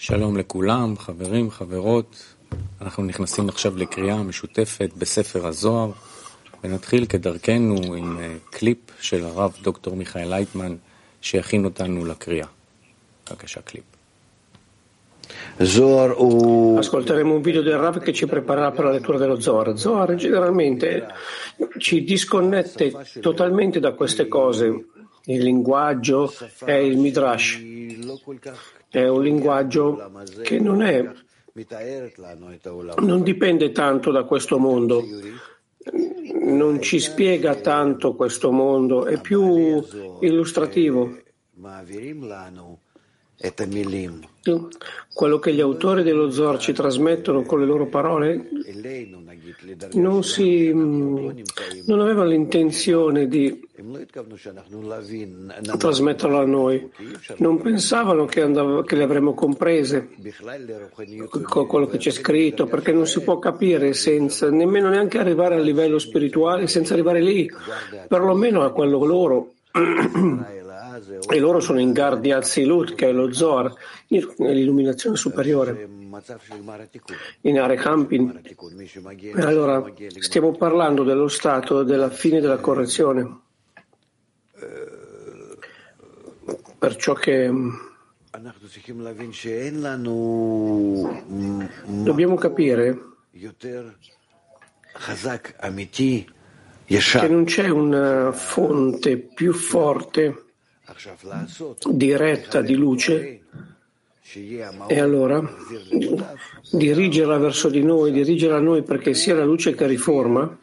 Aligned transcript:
שלום 0.00 0.36
לכולם, 0.36 0.94
חברים, 0.98 1.50
חברות. 1.50 2.34
אנחנו 2.80 3.04
נכנסים 3.04 3.48
עכשיו 3.48 3.76
לקריאה 3.76 4.22
משותפת 4.22 4.90
בספר 4.98 5.46
הזוהר, 5.46 5.90
ונתחיל 6.64 7.06
כדרכנו 7.06 7.94
עם 7.94 8.18
קליפ 8.50 8.78
של 9.00 9.24
הרב 9.24 9.56
דוקטור 9.62 9.96
מיכאל 9.96 10.28
לייטמן, 10.28 10.76
שיכין 11.20 11.64
אותנו 11.64 12.04
לקריאה. 12.04 12.46
בבקשה, 13.30 13.60
קליפ. 13.60 13.84
Ascolteremo 15.58 17.34
un 17.34 17.42
video 17.42 17.62
del 17.62 17.78
Rav 17.78 17.98
che 17.98 18.12
ci 18.12 18.26
preparerà 18.26 18.70
per 18.70 18.84
la 18.84 18.92
lettura 18.92 19.18
dello 19.18 19.40
Zohar. 19.40 19.76
Zohar 19.76 20.14
generalmente 20.14 21.06
ci 21.78 22.04
disconnette 22.04 22.92
totalmente 23.20 23.80
da 23.80 23.92
queste 23.92 24.28
cose. 24.28 24.84
Il 25.24 25.42
linguaggio 25.42 26.32
è 26.64 26.72
il 26.72 26.98
Midrash. 26.98 27.60
È 28.91 29.07
un 29.07 29.23
linguaggio 29.23 30.11
che 30.43 30.59
non 30.59 30.81
è 30.81 31.09
non 32.99 33.23
dipende 33.23 33.71
tanto 33.71 34.11
da 34.11 34.23
questo 34.23 34.57
mondo, 34.57 35.03
non 36.43 36.81
ci 36.81 36.99
spiega 36.99 37.55
tanto 37.55 38.15
questo 38.15 38.51
mondo, 38.51 39.05
è 39.05 39.19
più 39.19 39.83
illustrativo. 40.21 41.17
Quello 45.13 45.39
che 45.39 45.53
gli 45.53 45.61
autori 45.61 46.03
dello 46.03 46.29
Zor 46.31 46.57
ci 46.59 46.73
trasmettono 46.73 47.41
con 47.41 47.59
le 47.59 47.65
loro 47.65 47.87
parole 47.87 48.49
non, 49.93 50.23
si, 50.23 50.71
non 50.71 51.99
avevano 51.99 52.29
l'intenzione 52.29 53.27
di 53.27 53.67
trasmetterlo 55.77 56.39
a 56.39 56.45
noi, 56.45 56.91
non 57.37 57.61
pensavano 57.61 58.25
che, 58.25 58.41
andava, 58.41 58.83
che 58.83 58.95
le 58.95 59.03
avremmo 59.03 59.33
comprese. 59.33 60.09
Con 61.27 61.67
quello 61.67 61.87
che 61.87 61.97
c'è 61.97 62.11
scritto, 62.11 62.65
perché 62.65 62.91
non 62.91 63.07
si 63.07 63.21
può 63.21 63.39
capire 63.39 63.93
senza 63.93 64.49
nemmeno 64.49 64.89
neanche 64.89 65.17
arrivare 65.17 65.55
a 65.55 65.59
livello 65.59 65.99
spirituale 65.99 66.67
senza 66.67 66.93
arrivare 66.93 67.21
lì, 67.21 67.49
perlomeno 68.07 68.63
a 68.63 68.71
quello 68.71 69.03
loro. 69.03 69.53
E 71.29 71.39
loro 71.39 71.59
sono 71.59 71.79
in 71.79 71.93
Gardi 71.93 72.31
Azilut, 72.31 72.95
che 72.95 73.07
è 73.07 73.11
lo 73.11 73.31
Zohar, 73.31 73.73
nell'illuminazione 74.37 75.15
superiore, 75.15 75.87
in 77.41 77.59
Arekampin. 77.59 78.41
E 78.43 79.41
allora 79.41 79.83
stiamo 80.19 80.51
parlando 80.51 81.03
dello 81.03 81.29
stato 81.29 81.83
della 81.83 82.09
fine 82.09 82.41
della 82.41 82.57
correzione. 82.57 83.39
Perciò 86.77 87.13
che 87.13 87.51
dobbiamo 91.85 92.35
capire 92.35 92.99
che 96.85 97.27
non 97.27 97.43
c'è 97.45 97.69
una 97.69 98.31
fonte 98.31 99.17
più 99.17 99.53
forte 99.53 100.45
diretta 101.89 102.61
di 102.61 102.75
luce. 102.75 103.41
E 104.87 104.99
allora 104.99 105.43
dirigerla 106.71 107.37
verso 107.37 107.69
di 107.69 107.83
noi, 107.83 108.11
dirigerla 108.11 108.57
a 108.57 108.61
noi 108.61 108.81
perché 108.83 109.13
sia 109.13 109.35
la 109.35 109.43
luce 109.43 109.75
che 109.75 109.85
riforma, 109.87 110.57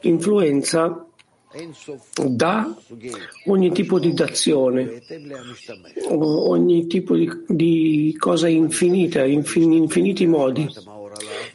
influenza 0.00 1.06
da 2.26 2.74
ogni 3.46 3.72
tipo 3.72 3.98
di 3.98 4.12
dazione, 4.12 5.02
ogni 6.08 6.86
tipo 6.86 7.14
di, 7.14 7.30
di 7.46 8.16
cosa 8.18 8.48
infinita, 8.48 9.24
in 9.24 9.42
infiniti 9.54 10.26
modi, 10.26 10.68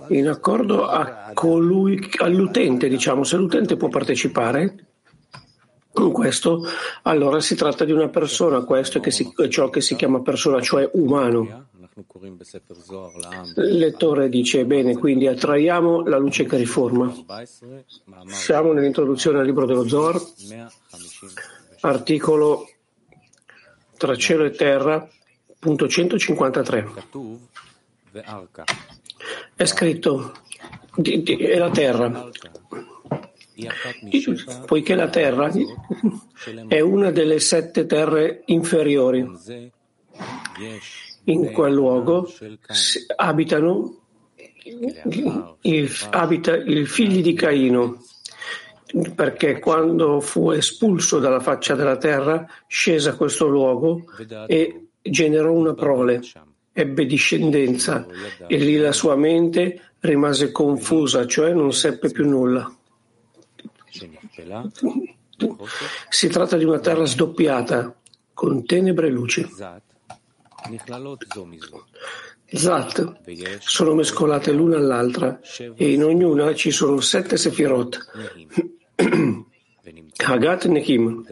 in 0.09 0.28
accordo 0.28 0.86
a 0.86 1.31
colui, 1.34 2.09
all'utente, 2.18 2.88
diciamo, 2.88 3.24
se 3.24 3.38
l'utente 3.38 3.75
può 3.75 3.88
partecipare, 3.88 4.88
con 5.97 6.12
questo, 6.12 6.63
allora 7.03 7.40
si 7.40 7.56
tratta 7.56 7.84
di 7.84 7.91
una 7.91 8.09
persona, 8.09 8.62
questo 8.62 9.02
è, 9.02 9.09
si, 9.09 9.34
è 9.36 9.47
ciò 9.47 9.72
che 9.72 9.81
si 9.81 9.96
chiama 9.96 10.22
persona, 10.22 10.62
cioè 10.62 10.88
umano. 10.94 11.69
Il 13.56 13.78
lettore 13.78 14.30
dice 14.30 14.66
bene, 14.66 14.96
quindi 14.96 15.25
attraiamo 15.25 16.03
la 16.03 16.18
luce 16.18 16.46
che 16.46 16.58
riforma. 16.58 17.12
Siamo 18.28 18.72
nell'introduzione 18.72 19.40
al 19.40 19.46
libro 19.46 19.66
dello 19.66 19.88
Zohar, 19.88 20.22
articolo 21.81 22.69
tra 23.97 24.16
cielo 24.16 24.46
e 24.46 24.52
terra, 24.52 25.07
punto 25.57 25.88
153. 25.88 26.91
È 29.56 29.66
scritto, 29.66 30.34
è 31.02 31.57
la 31.57 31.72
terra, 31.72 32.30
poiché 34.68 34.94
la 34.94 35.09
terra 35.09 35.52
è 36.68 36.80
una 36.80 37.09
delle 37.09 37.40
sette 37.40 37.88
terre 37.88 38.44
inferiori. 38.46 39.28
In 41.27 41.51
quel 41.51 41.73
luogo 41.73 42.29
abitano 43.17 43.99
il, 45.61 45.89
abita 46.09 46.55
il 46.55 46.88
figlio 46.88 47.21
di 47.21 47.33
Caino, 47.33 48.01
perché 49.13 49.59
quando 49.59 50.21
fu 50.21 50.51
espulso 50.51 51.19
dalla 51.19 51.41
faccia 51.41 51.75
della 51.75 51.97
terra 51.97 52.45
scese 52.67 53.09
a 53.09 53.15
questo 53.15 53.47
luogo 53.47 54.05
e 54.47 54.88
generò 55.01 55.51
una 55.51 55.73
prole, 55.73 56.21
ebbe 56.71 57.05
discendenza 57.05 58.05
e 58.47 58.57
lì 58.57 58.77
la 58.77 58.94
sua 58.94 59.17
mente 59.17 59.81
rimase 59.99 60.51
confusa, 60.51 61.27
cioè 61.27 61.51
non 61.51 61.73
seppe 61.73 62.09
più 62.09 62.25
nulla. 62.27 62.73
Si 66.09 66.27
tratta 66.29 66.55
di 66.55 66.63
una 66.63 66.79
terra 66.79 67.05
sdoppiata, 67.05 67.94
con 68.33 68.65
tenebre 68.65 69.07
e 69.07 69.11
luce. 69.11 69.49
Zat 72.50 73.22
sono 73.59 73.94
mescolate 73.94 74.51
l'una 74.51 74.78
all'altra 74.78 75.40
e 75.75 75.91
in 75.91 76.03
ognuna 76.03 76.53
ci 76.56 76.72
sono 76.72 77.00
sette 77.01 77.38
sefirot, 77.38 78.00
Hagat 80.25 80.66
Nechim, 80.66 81.25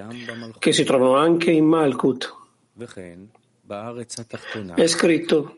che 0.60 0.72
si 0.74 0.84
trovano 0.84 1.16
anche 1.16 1.52
in 1.52 1.66
Malkut. 1.66 2.34
È 4.76 4.88
scritto 4.88 5.58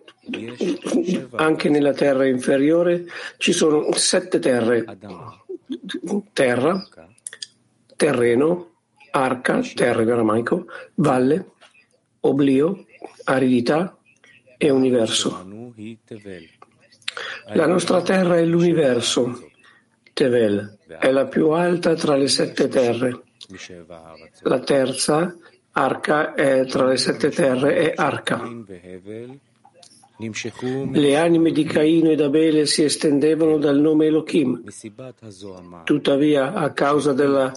anche 1.35 1.69
nella 1.69 1.93
terra 1.93 2.25
inferiore 2.25 3.05
ci 3.37 3.53
sono 3.53 3.91
sette 3.93 4.39
terre, 4.39 4.85
terra, 6.33 6.87
terreno, 7.95 8.71
arca, 9.11 9.61
terra 9.73 10.01
in 10.01 10.11
aramaico, 10.11 10.65
valle, 10.95 11.51
oblio, 12.21 12.85
aridità 13.25 13.97
e 14.57 14.69
universo. 14.69 15.45
La 17.53 17.67
nostra 17.67 18.01
terra 18.01 18.37
è 18.37 18.45
l'universo. 18.45 19.49
Tevel 20.13 20.77
è 20.99 21.11
la 21.11 21.25
più 21.25 21.49
alta 21.49 21.95
tra 21.95 22.15
le 22.15 22.27
sette 22.27 22.67
terre. 22.67 23.21
La 24.41 24.59
terza, 24.59 25.35
arca, 25.71 26.33
è 26.33 26.65
tra 26.65 26.85
le 26.87 26.97
sette 26.97 27.29
terre 27.29 27.75
è 27.75 27.93
arca. 27.95 28.41
Le 30.19 31.17
anime 31.17 31.51
di 31.51 31.63
Caino 31.63 32.09
ed 32.09 32.21
Abele 32.21 32.65
si 32.65 32.83
estendevano 32.83 33.59
dal 33.59 33.79
nome 33.79 34.07
Elohim. 34.07 34.63
Tuttavia, 35.83 36.53
a 36.53 36.71
causa 36.71 37.13
della 37.13 37.51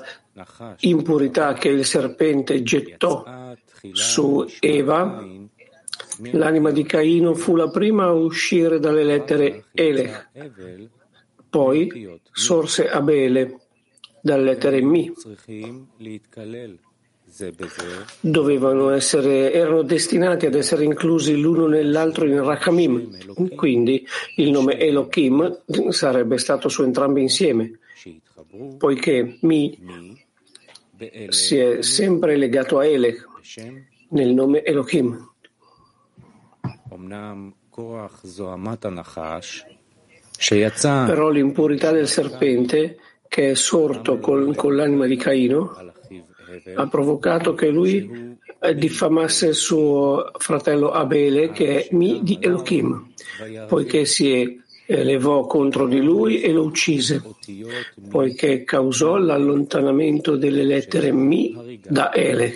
impurità 0.80 1.54
che 1.54 1.68
il 1.68 1.84
serpente 1.84 2.62
gettò 2.62 3.49
su 3.92 4.46
Eva, 4.60 5.24
l'anima 6.32 6.70
di 6.70 6.84
Caino 6.84 7.34
fu 7.34 7.56
la 7.56 7.70
prima 7.70 8.04
a 8.04 8.12
uscire 8.12 8.78
dalle 8.78 9.04
lettere 9.04 9.64
Elech. 9.72 10.28
Poi 11.48 12.20
sorse 12.32 12.88
Abele 12.88 13.58
dalle 14.20 14.42
lettere 14.42 14.80
Mi 14.82 15.12
dovevano 18.20 18.90
essere, 18.90 19.52
erano 19.52 19.82
destinati 19.82 20.46
ad 20.46 20.54
essere 20.54 20.84
inclusi 20.84 21.38
l'uno 21.38 21.66
nell'altro 21.66 22.26
in 22.26 22.42
Rachamim, 22.42 23.54
quindi 23.54 24.04
il 24.36 24.50
nome 24.50 24.78
Elohim 24.78 25.62
sarebbe 25.90 26.38
stato 26.38 26.68
su 26.68 26.82
entrambi 26.82 27.22
insieme, 27.22 27.78
poiché 28.78 29.38
Mi 29.42 29.78
si 31.28 31.56
è 31.56 31.82
sempre 31.82 32.36
legato 32.36 32.78
a 32.78 32.84
Elech 32.84 33.28
nel 34.10 34.34
nome 34.34 34.62
Elohim. 34.62 35.28
Però 41.06 41.28
l'impurità 41.28 41.90
del 41.92 42.08
serpente, 42.08 42.96
che 43.28 43.50
è 43.50 43.54
sorto 43.54 44.18
con, 44.18 44.54
con 44.54 44.74
l'anima 44.74 45.06
di 45.06 45.16
Caino, 45.16 45.76
ha 46.74 46.88
provocato 46.88 47.54
che 47.54 47.68
lui 47.68 48.36
eh, 48.60 48.74
diffamasse 48.74 49.52
suo 49.52 50.30
fratello 50.38 50.90
Abele, 50.90 51.50
che 51.50 51.84
è 51.84 51.94
Mi 51.94 52.20
di 52.22 52.38
Elohim, 52.40 53.12
poiché 53.68 54.04
si 54.04 54.58
elevò 54.86 55.46
contro 55.46 55.86
di 55.86 56.00
lui 56.00 56.40
e 56.40 56.50
lo 56.52 56.64
uccise, 56.64 57.22
poiché 58.08 58.64
causò 58.64 59.16
l'allontanamento 59.18 60.36
delle 60.36 60.64
lettere 60.64 61.12
Mi 61.12 61.80
da 61.86 62.12
Ele, 62.12 62.52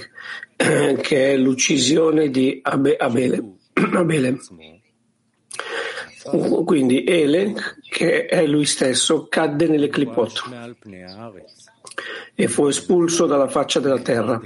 che 0.56 1.32
è 1.32 1.36
l'uccisione 1.36 2.30
di 2.30 2.60
Abele. 2.62 3.56
Abele. 3.92 4.38
Quindi 6.64 7.04
Ele, 7.04 7.54
che 7.88 8.26
è 8.26 8.46
lui 8.46 8.64
stesso, 8.64 9.26
cadde 9.28 9.68
nelle 9.68 9.88
clipot 9.88 10.42
e 12.34 12.48
fu 12.48 12.66
espulso 12.66 13.26
dalla 13.26 13.48
faccia 13.48 13.78
della 13.78 14.00
terra, 14.00 14.40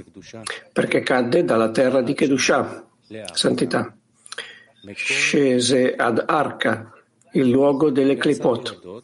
perché 0.73 1.01
cadde 1.01 1.43
dalla 1.43 1.71
terra 1.71 2.01
di 2.01 2.13
Kedushah, 2.13 2.85
santità. 3.33 3.95
Scese 4.93 5.95
ad 5.95 6.23
Arca, 6.27 6.93
il 7.33 7.49
luogo 7.49 7.89
delle 7.89 8.17
clipot, 8.17 9.03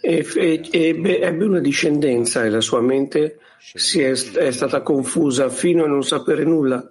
e 0.00 0.26
ebbe, 0.70 1.20
ebbe 1.20 1.44
una 1.44 1.60
discendenza 1.60 2.44
e 2.44 2.50
la 2.50 2.60
sua 2.60 2.80
mente 2.80 3.38
si 3.58 4.00
è, 4.00 4.10
è 4.10 4.50
stata 4.50 4.82
confusa 4.82 5.48
fino 5.48 5.84
a 5.84 5.86
non 5.86 6.02
sapere 6.02 6.44
nulla, 6.44 6.86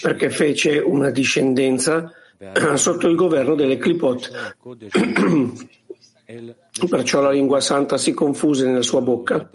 perché 0.00 0.30
fece 0.30 0.78
una 0.78 1.10
discendenza 1.10 2.12
sotto 2.74 3.08
il 3.08 3.16
governo 3.16 3.54
delle 3.54 3.76
clipot. 3.76 4.54
Perciò 6.88 7.20
la 7.20 7.30
lingua 7.30 7.60
santa 7.60 7.98
si 7.98 8.14
confuse 8.14 8.64
nella 8.64 8.82
sua 8.82 9.00
bocca 9.00 9.50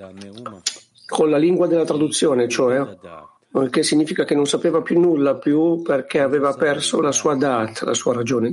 con 1.08 1.30
la 1.30 1.38
lingua 1.38 1.68
della 1.68 1.86
traduzione, 1.86 2.48
cioè 2.50 2.86
il 3.64 3.70
che 3.70 3.84
significa 3.84 4.26
che 4.26 4.36
non 4.36 4.46
sapeva 4.46 4.82
più 4.82 5.00
nulla 5.00 5.36
più 5.36 5.82
perché 5.82 6.20
aveva 6.20 6.54
perso 6.54 7.00
la 7.00 7.12
sua 7.12 7.36
dat, 7.36 7.82
la 7.84 7.94
sua 7.94 8.14
ragione. 8.14 8.52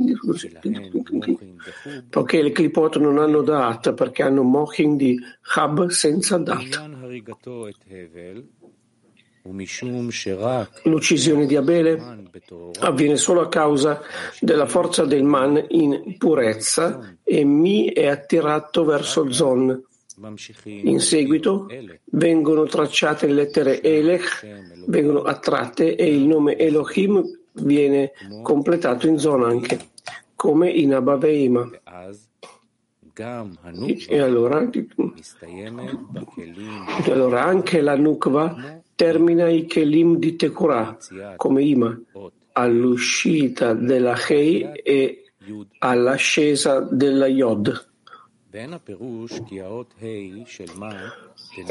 Poiché 2.09 2.43
le 2.43 2.53
clipot 2.53 2.99
non 2.99 3.19
hanno 3.19 3.43
dat 3.43 3.95
perché 3.95 4.23
hanno 4.23 4.43
mochin 4.43 4.97
di 4.97 5.19
hab 5.55 5.89
senza 5.89 6.39
dat. 6.39 6.91
L'uccisione 10.85 11.47
di 11.47 11.57
Abele 11.57 12.01
avviene 12.79 13.17
solo 13.17 13.41
a 13.41 13.49
causa 13.49 14.01
della 14.39 14.67
forza 14.67 15.05
del 15.05 15.25
man 15.25 15.65
in 15.71 16.17
purezza 16.17 17.17
e 17.25 17.45
Mi 17.45 17.93
è 17.93 18.07
attirato 18.07 18.85
verso 18.85 19.33
Zon. 19.33 19.83
In 20.65 21.01
seguito 21.01 21.67
vengono 22.05 22.65
tracciate 22.65 23.27
le 23.27 23.33
lettere 23.33 23.83
Elech, 23.83 24.85
vengono 24.87 25.23
attratte 25.23 25.97
e 25.97 26.15
il 26.15 26.27
nome 26.27 26.57
Elohim 26.57 27.23
viene 27.55 28.13
completato 28.43 29.09
in 29.09 29.19
Zon 29.19 29.43
anche, 29.43 29.79
come 30.37 30.71
in 30.71 30.95
Abaveima. 30.95 31.71
E 34.09 34.19
allora, 34.19 34.71
allora 37.05 37.45
anche 37.45 37.81
la 37.81 37.97
Nukva 37.97 38.81
termina 38.95 39.49
i 39.49 39.67
Kelim 39.67 40.17
di 40.19 40.37
Tekura 40.37 40.97
come 41.37 41.63
Ima 41.65 42.01
all'uscita 42.53 43.75
della 43.75 44.17
Hei 44.17 44.63
e 44.83 45.25
all'ascesa 45.79 46.81
della 46.81 47.27
Yod. 47.27 47.91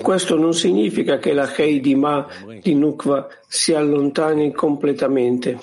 Questo 0.01 0.35
non 0.35 0.53
significa 0.55 1.19
che 1.19 1.33
la 1.33 1.53
Hei 1.55 1.79
di 1.79 1.93
Ma 1.93 2.27
di 2.59 2.73
Nukva 2.73 3.27
si 3.47 3.73
allontani 3.73 4.51
completamente. 4.51 5.59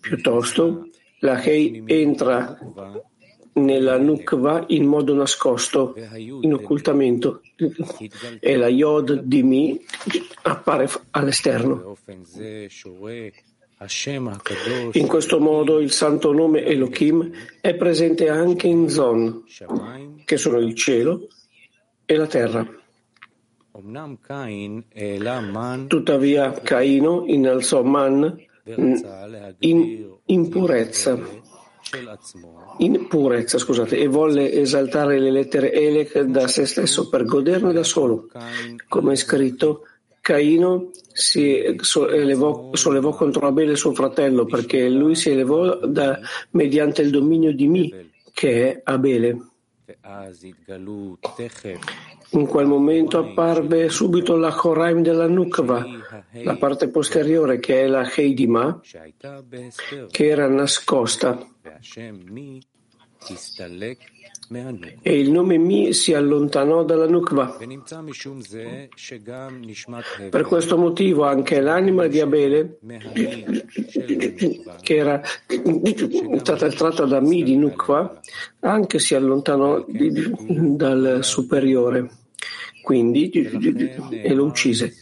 Piuttosto, 0.00 0.88
la 1.18 1.42
Hei 1.42 1.82
entra 1.84 2.58
nella 3.54 3.98
Nukva 3.98 4.64
in 4.68 4.86
modo 4.86 5.12
nascosto, 5.12 5.94
in 6.14 6.54
occultamento, 6.54 7.42
e 8.40 8.56
la 8.56 8.68
Yod 8.68 9.20
di 9.24 9.42
Mi 9.42 9.78
appare 10.42 10.88
all'esterno. 11.10 11.94
In 14.92 15.06
questo 15.06 15.40
modo 15.40 15.80
il 15.80 15.90
santo 15.90 16.32
nome 16.32 16.64
Elohim 16.64 17.30
è 17.60 17.74
presente 17.74 18.28
anche 18.28 18.66
in 18.66 18.88
Zon, 18.88 19.44
che 20.24 20.36
sono 20.36 20.58
il 20.58 20.74
cielo 20.74 21.28
e 22.04 22.16
la 22.16 22.26
terra. 22.26 22.66
Tuttavia 25.86 26.52
Caino 26.52 27.24
innalzò 27.26 27.82
Man 27.82 28.44
in 29.58 30.10
impurezza 30.26 31.18
in 32.78 33.06
purezza, 33.08 33.58
scusate, 33.58 33.98
e 33.98 34.06
volle 34.06 34.50
esaltare 34.52 35.18
le 35.18 35.30
lettere 35.30 35.72
Elec 35.72 36.20
da 36.20 36.48
se 36.48 36.64
stesso 36.64 37.08
per 37.08 37.24
goderne 37.24 37.72
da 37.72 37.82
solo. 37.82 38.28
Come 38.88 39.12
è 39.12 39.16
scritto, 39.16 39.86
Caino 40.22 40.90
si 41.12 41.76
sollevò, 41.80 42.70
sollevò 42.74 43.10
contro 43.10 43.48
Abele 43.48 43.74
suo 43.74 43.92
fratello 43.92 44.44
perché 44.44 44.88
lui 44.88 45.16
si 45.16 45.30
elevò 45.30 45.84
da, 45.84 46.20
mediante 46.50 47.02
il 47.02 47.10
dominio 47.10 47.52
di 47.52 47.66
Mi, 47.66 48.10
che 48.32 48.70
è 48.70 48.80
Abele. 48.84 49.48
In 52.30 52.46
quel 52.46 52.66
momento 52.66 53.18
apparve 53.18 53.88
subito 53.88 54.36
la 54.36 54.52
Choraim 54.52 55.02
della 55.02 55.26
Nukva, 55.26 55.84
la 56.30 56.56
parte 56.56 56.88
posteriore 56.88 57.58
che 57.58 57.82
è 57.82 57.86
la 57.88 58.08
Heidima, 58.08 58.80
che 60.08 60.26
era 60.28 60.46
nascosta 60.46 61.36
e 65.00 65.18
il 65.18 65.30
nome 65.30 65.56
Mi 65.56 65.92
si 65.92 66.12
allontanò 66.12 66.84
dalla 66.84 67.06
Nukva. 67.06 67.56
Per 70.30 70.42
questo 70.42 70.76
motivo 70.76 71.24
anche 71.24 71.60
l'anima 71.60 72.06
di 72.06 72.20
Abele, 72.20 72.78
che 74.82 74.96
era 74.96 75.22
stata 76.38 76.68
tratta 76.68 77.04
da 77.04 77.20
Mi 77.20 77.42
di 77.42 77.56
Nukva, 77.56 78.20
anche 78.60 78.98
si 78.98 79.14
allontanò 79.14 79.84
dal 79.86 81.18
superiore, 81.22 82.10
quindi 82.82 83.30
e 83.30 84.34
lo 84.34 84.44
uccise. 84.44 84.94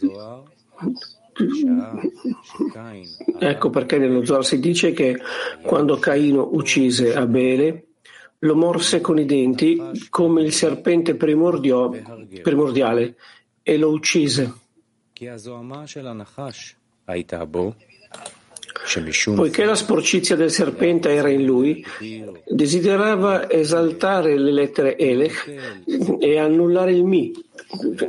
Ecco 3.39 3.69
perché 3.69 3.97
nello 3.97 4.23
Zohar 4.25 4.45
si 4.45 4.59
dice 4.59 4.91
che 4.91 5.17
quando 5.63 5.97
Caino 5.97 6.49
uccise 6.51 7.15
Abele, 7.15 7.90
lo 8.43 8.55
morse 8.55 9.01
con 9.01 9.19
i 9.19 9.25
denti 9.25 9.79
come 10.09 10.41
il 10.41 10.51
serpente 10.51 11.15
primordiale 11.15 13.15
e 13.61 13.77
lo 13.77 13.91
uccise. 13.91 14.51
Poiché 19.35 19.63
la 19.63 19.75
sporcizia 19.75 20.35
del 20.35 20.49
serpente 20.49 21.09
era 21.09 21.29
in 21.29 21.45
lui, 21.45 21.85
desiderava 22.47 23.47
esaltare 23.49 24.37
le 24.37 24.51
lettere 24.51 24.97
Elech 24.97 25.83
e 26.19 26.39
annullare 26.39 26.93
il 26.93 27.03
Mi 27.03 27.31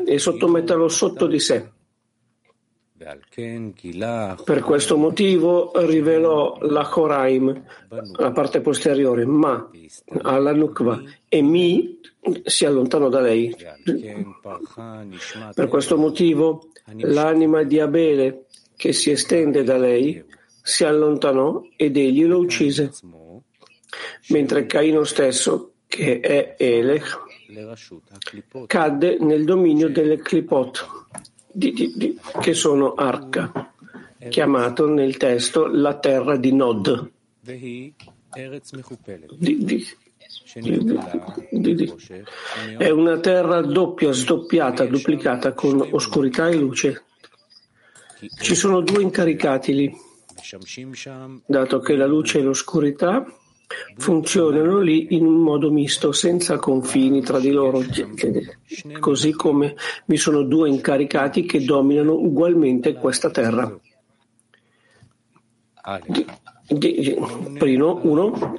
e 0.07 0.19
sottometterlo 0.19 0.89
sotto 0.89 1.27
di 1.27 1.41
sé. 1.41 1.69
Per 4.45 4.61
questo 4.61 4.97
motivo 4.97 5.73
rivelò 5.87 6.59
la 6.61 6.85
Choraim, 6.85 7.65
la 8.17 8.33
parte 8.33 8.61
posteriore, 8.61 9.25
ma 9.25 9.71
alla 10.23 10.53
Nukva 10.53 11.03
e 11.29 11.43
Mi 11.43 11.99
si 12.45 12.65
allontanò 12.65 13.09
da 13.09 13.21
lei. 13.21 13.55
Per 15.55 15.69
questo 15.69 15.97
motivo 15.97 16.69
l'anima 16.99 17.63
di 17.65 17.81
Abele 17.81 18.47
che 18.77 18.93
si 18.93 19.11
estende 19.11 19.65
da 19.65 19.77
lei 19.77 20.25
si 20.63 20.85
allontanò 20.85 21.63
ed 21.77 21.97
egli 21.97 22.25
lo 22.25 22.39
uccise, 22.39 22.93
mentre 24.29 24.67
Caino 24.67 25.03
stesso, 25.05 25.73
che 25.89 26.21
è 26.21 26.55
Elech, 26.57 27.21
cadde 28.67 29.19
nel 29.21 29.45
dominio 29.45 29.91
delle 29.91 30.19
Clipot 30.19 30.87
di, 31.53 31.93
di, 31.95 32.19
che 32.41 32.55
sono 32.55 32.95
Arca, 32.95 33.73
chiamato 34.29 34.89
nel 34.89 35.17
testo 35.17 35.67
la 35.67 35.99
terra 35.99 36.37
di 36.37 36.53
Nod. 36.55 37.11
È 42.79 42.91
una 42.91 43.19
terra 43.21 43.61
doppia, 43.61 44.13
sdoppiata, 44.13 44.87
duplicata 44.87 45.53
con 45.53 45.87
oscurità 45.91 46.49
e 46.49 46.57
luce. 46.57 47.05
Ci 48.41 48.55
sono 48.55 48.81
due 48.81 49.03
incaricati 49.03 49.75
lì, 49.75 49.93
dato 51.45 51.81
che 51.81 51.97
la 51.97 52.07
luce 52.07 52.39
e 52.39 52.43
l'oscurità 52.43 53.25
funzionano 53.97 54.81
lì 54.81 55.15
in 55.15 55.25
un 55.27 55.37
modo 55.43 55.71
misto, 55.71 56.13
senza 56.13 56.59
confini 56.59 57.23
tra 57.23 57.39
di 57.39 57.51
loro, 57.51 57.83
così 59.01 59.33
come 59.33 59.77
vi 60.07 60.17
sono 60.17 60.43
due 60.43 60.69
incaricati 60.69 61.45
che 61.45 61.65
dominano 61.65 62.15
ugualmente 62.15 62.95
questa 62.95 63.31
terra. 63.31 63.79
Primo, 67.59 68.01
uno, 68.03 68.59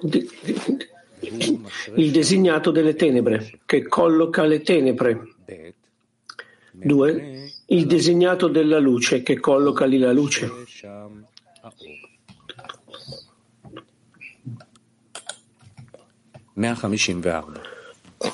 il 1.96 2.12
designato 2.12 2.72
delle 2.72 2.96
tenebre, 2.96 3.60
che 3.66 3.88
colloca 3.88 4.44
le 4.44 4.62
tenebre. 4.62 5.28
Due, 6.72 7.52
il 7.68 7.86
designato 7.86 8.48
della 8.48 8.80
luce, 8.80 9.24
che 9.24 9.40
colloca 9.40 9.86
lì 9.86 9.98
la 9.98 10.12
luce. 10.12 10.52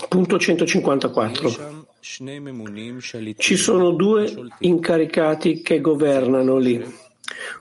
Punto 0.08 0.38
154. 0.38 1.88
Ci 3.38 3.56
sono 3.56 3.92
due 3.92 4.34
incaricati 4.60 5.62
che 5.62 5.82
governano 5.82 6.58
lì, 6.58 6.84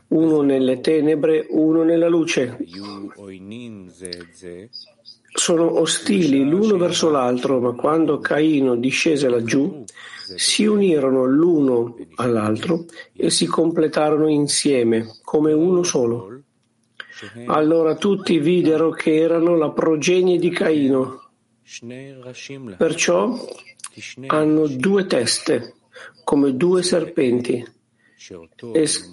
uno 0.08 0.40
nelle 0.42 0.80
tenebre, 0.80 1.46
uno 1.50 1.82
nella 1.84 2.08
luce. 2.08 2.58
Sono 5.32 5.80
ostili 5.80 6.44
l'uno 6.44 6.76
verso 6.76 7.08
l'altro, 7.10 7.60
ma 7.60 7.72
quando 7.72 8.18
Caino 8.18 8.76
discese 8.76 9.28
laggiù, 9.28 9.84
si 10.36 10.66
unirono 10.66 11.24
l'uno 11.24 11.96
all'altro 12.16 12.84
e 13.14 13.30
si 13.30 13.46
completarono 13.46 14.28
insieme 14.28 15.18
come 15.22 15.52
uno 15.52 15.82
solo. 15.82 16.42
Allora 17.46 17.96
tutti 17.96 18.38
videro 18.38 18.90
che 18.90 19.16
erano 19.16 19.56
la 19.56 19.70
progenie 19.70 20.38
di 20.38 20.50
Caino. 20.50 21.30
Perciò 22.76 23.46
hanno 24.26 24.66
due 24.68 25.06
teste, 25.06 25.74
come 26.24 26.56
due 26.56 26.82
serpenti, 26.82 27.64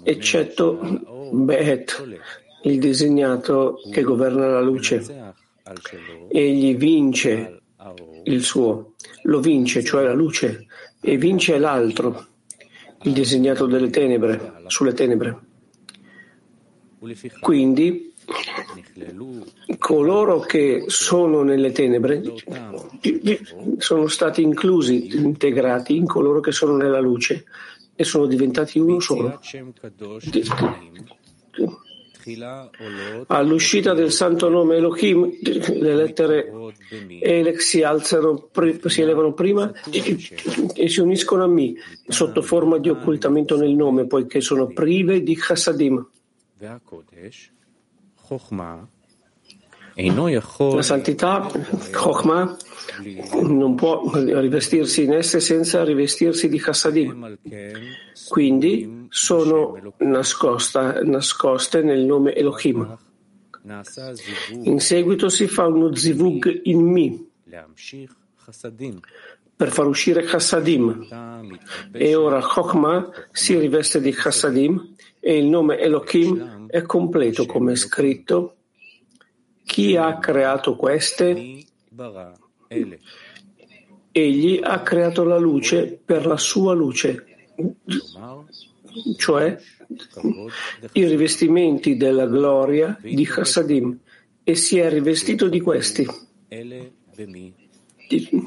eccetto 0.04 0.78
Behet, 1.32 2.18
il 2.62 2.78
disegnato 2.78 3.80
che 3.90 4.02
governa 4.02 4.46
la 4.48 4.60
luce. 4.60 5.34
Egli 6.28 6.76
vince 6.76 7.60
il 8.24 8.42
suo, 8.42 8.94
lo 9.22 9.40
vince, 9.40 9.82
cioè 9.82 10.04
la 10.04 10.14
luce, 10.14 10.66
e 11.00 11.16
vince 11.16 11.58
l'altro, 11.58 12.26
il 13.02 13.12
disegnato 13.12 13.66
delle 13.66 13.90
tenebre, 13.90 14.62
sulle 14.68 14.92
tenebre. 14.92 15.38
Quindi 17.40 18.12
coloro 19.78 20.40
che 20.40 20.84
sono 20.86 21.42
nelle 21.42 21.70
tenebre 21.72 22.22
sono 23.78 24.06
stati 24.08 24.42
inclusi, 24.42 25.14
integrati 25.16 25.94
in 25.94 26.06
coloro 26.06 26.40
che 26.40 26.52
sono 26.52 26.76
nella 26.76 27.00
luce 27.00 27.44
e 27.94 28.04
sono 28.04 28.26
diventati 28.26 28.78
uno 28.78 28.98
solo. 29.00 29.38
All'uscita 33.28 33.94
del 33.94 34.10
santo 34.10 34.48
nome 34.48 34.76
Elohim, 34.76 35.30
le 35.42 35.94
lettere 35.94 36.52
Elech 37.20 37.62
si 37.62 37.82
alzano, 37.84 38.48
si 38.86 39.00
elevano 39.00 39.32
prima 39.32 39.72
e 40.74 40.88
si 40.88 41.00
uniscono 41.00 41.44
a 41.44 41.46
Mi 41.46 41.76
sotto 42.08 42.42
forma 42.42 42.78
di 42.78 42.88
occultamento 42.88 43.56
nel 43.56 43.74
nome, 43.74 44.06
poiché 44.06 44.40
sono 44.40 44.66
prive 44.66 45.22
di 45.22 45.36
chassadim. 45.36 46.04
La 50.74 50.82
santità, 50.82 51.50
Chokhmah, 51.92 52.56
non 53.42 53.74
può 53.74 54.10
rivestirsi 54.12 55.04
in 55.04 55.14
esse 55.14 55.40
senza 55.40 55.84
rivestirsi 55.84 56.48
di 56.48 56.58
Chassadim. 56.58 57.38
Quindi 58.28 59.06
sono 59.08 59.94
nascosta, 59.98 61.02
nascoste 61.02 61.82
nel 61.82 62.04
nome 62.04 62.34
Elohim. 62.34 62.96
In 64.62 64.80
seguito 64.80 65.28
si 65.28 65.46
fa 65.46 65.66
uno 65.66 65.94
zivug 65.94 66.60
in 66.64 66.80
mi 66.80 67.28
per 69.56 69.70
far 69.70 69.86
uscire 69.86 70.22
Chassadim. 70.22 71.08
E 71.92 72.14
ora 72.14 72.40
Chokhmah 72.40 73.10
si 73.32 73.58
riveste 73.58 74.00
di 74.00 74.12
Chassadim 74.12 74.94
e 75.18 75.38
il 75.38 75.46
nome 75.46 75.78
Elohim 75.78 76.66
è 76.68 76.82
completo 76.82 77.46
come 77.46 77.72
è 77.72 77.76
scritto. 77.76 78.56
Chi 79.64 79.96
ha 79.96 80.18
creato 80.18 80.76
queste? 80.76 81.64
Egli 84.12 84.60
ha 84.62 84.82
creato 84.82 85.24
la 85.24 85.38
luce 85.38 86.00
per 86.04 86.26
la 86.26 86.36
sua 86.36 86.72
luce, 86.74 87.24
cioè 89.16 89.58
i 90.92 91.06
rivestimenti 91.06 91.96
della 91.96 92.26
gloria 92.26 92.98
di 93.02 93.24
Chassadim, 93.24 93.98
e 94.44 94.54
si 94.54 94.78
è 94.78 94.88
rivestito 94.88 95.48
di 95.48 95.60
questi. 95.60 96.06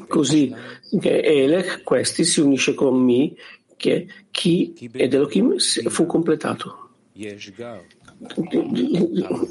Così 0.08 0.54
che 1.00 1.20
Elech, 1.20 1.82
questi, 1.82 2.24
si 2.24 2.40
unisce 2.40 2.74
con 2.74 2.98
Mi, 2.98 3.36
che 3.76 4.06
Chi 4.30 4.74
ed 4.92 5.14
Elohim 5.14 5.56
fu 5.58 6.06
completato. 6.06 6.88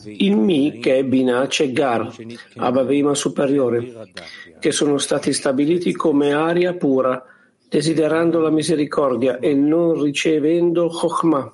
Il 0.04 0.38
Mi, 0.38 0.80
che 0.80 0.98
è 1.00 1.04
Binah, 1.04 1.48
c'è 1.48 1.72
Gar, 1.72 2.14
Abavima 2.58 3.16
superiore, 3.16 4.12
che 4.60 4.72
sono 4.72 4.98
stati 5.00 5.34
stabiliti 5.34 5.92
come 5.94 6.34
aria 6.34 6.74
pura, 6.74 7.24
desiderando 7.68 8.40
la 8.40 8.50
misericordia 8.50 9.40
e 9.40 9.54
non 9.54 10.02
ricevendo 10.02 10.88
Chokhmah. 10.88 11.54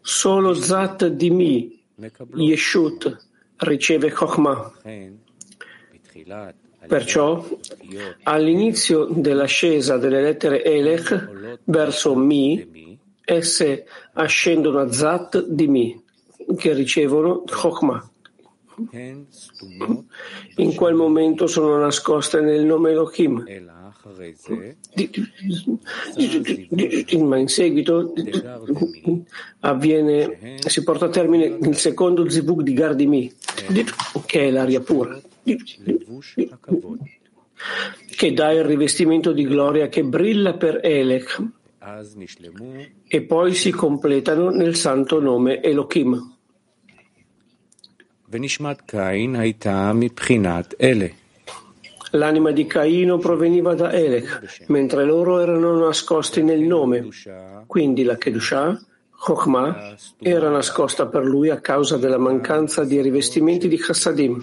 Solo 0.00 0.54
Zat 0.54 1.06
di 1.08 1.30
Mi, 1.30 1.82
Yeshut, 2.34 3.16
riceve 3.56 4.10
Chokhmah. 4.10 4.72
Perciò, 6.86 7.44
all'inizio 8.22 9.04
dell'ascesa 9.04 9.98
delle 9.98 10.22
lettere 10.22 10.62
Elech 10.64 11.58
verso 11.64 12.14
Mi, 12.14 12.98
esse 13.24 13.86
ascendono 14.12 14.80
a 14.80 14.92
Zat 14.92 15.44
di 15.44 15.66
Mi, 15.66 16.02
che 16.56 16.72
ricevono 16.72 17.42
Chokhmah. 17.44 18.10
In 20.56 20.74
quel 20.74 20.94
momento 20.94 21.46
sono 21.46 21.78
nascoste 21.78 22.40
nel 22.40 22.64
nome 22.64 22.90
Elohim. 22.90 23.44
Ma 27.18 27.38
in 27.38 27.48
seguito 27.48 28.12
avviene, 29.60 30.56
si 30.66 30.82
porta 30.82 31.06
a 31.06 31.08
termine 31.10 31.44
il 31.60 31.76
secondo 31.76 32.28
zivug 32.28 32.62
di 32.62 32.72
Gardimi, 32.72 33.32
che 34.26 34.46
è 34.46 34.50
l'aria 34.50 34.80
pura, 34.80 35.20
che 38.16 38.32
dà 38.32 38.50
il 38.52 38.64
rivestimento 38.64 39.32
di 39.32 39.44
gloria 39.44 39.88
che 39.88 40.04
brilla 40.04 40.54
per 40.54 40.80
Elech 40.82 41.42
e 43.06 43.22
poi 43.22 43.54
si 43.54 43.70
completano 43.70 44.50
nel 44.50 44.74
santo 44.76 45.20
nome 45.20 45.62
Elohim. 45.62 46.36
L'anima 52.12 52.50
di 52.52 52.66
Caino 52.66 53.18
proveniva 53.18 53.74
da 53.74 53.92
Elech, 53.92 54.64
mentre 54.68 55.04
loro 55.04 55.40
erano 55.40 55.76
nascosti 55.78 56.42
nel 56.42 56.60
nome. 56.60 57.08
Quindi 57.66 58.02
la 58.02 58.16
Kedushah, 58.16 58.80
Chokhmah, 59.10 59.96
era 60.18 60.48
nascosta 60.48 61.06
per 61.06 61.24
lui 61.24 61.50
a 61.50 61.60
causa 61.60 61.96
della 61.96 62.18
mancanza 62.18 62.84
di 62.84 63.00
rivestimenti 63.00 63.68
di 63.68 63.76
Chassadim. 63.76 64.42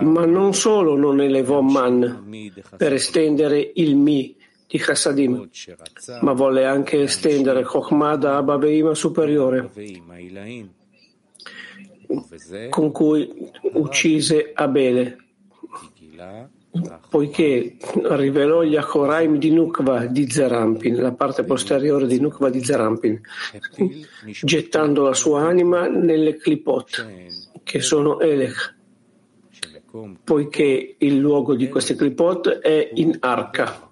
Ma 0.00 0.24
non 0.24 0.54
solo 0.54 0.96
non 0.96 1.20
elevò 1.20 1.60
Man 1.60 2.24
per 2.76 2.92
estendere 2.92 3.72
il 3.74 3.96
Mi 3.96 4.36
di 4.66 4.78
Chassadim, 4.78 5.48
ma 6.20 6.32
volle 6.32 6.64
anche 6.64 7.02
estendere 7.02 7.62
Chokhmah 7.62 8.16
da 8.16 8.36
Abba 8.36 8.58
Beima 8.58 8.94
superiore, 8.94 9.70
con 12.70 12.90
cui 12.92 13.50
uccise 13.72 14.52
Abele, 14.54 15.16
poiché 17.08 17.76
rivelò 17.94 18.62
gli 18.62 18.76
Achoraim 18.76 19.38
di 19.38 19.50
Nukva 19.50 20.06
di 20.06 20.30
Zerampin, 20.30 20.96
la 20.96 21.12
parte 21.12 21.44
posteriore 21.44 22.06
di 22.06 22.20
Nukva 22.20 22.50
di 22.50 22.64
Zerampin, 22.64 23.20
gettando 24.42 25.02
la 25.02 25.14
sua 25.14 25.42
anima 25.42 25.86
nelle 25.86 26.36
Klipot, 26.36 27.06
che 27.62 27.80
sono 27.80 28.20
Elech 28.20 28.74
poiché 30.24 30.96
il 30.98 31.16
luogo 31.16 31.54
di 31.54 31.68
queste 31.68 31.94
clipot 31.94 32.48
è 32.58 32.90
in 32.94 33.16
arca. 33.20 33.90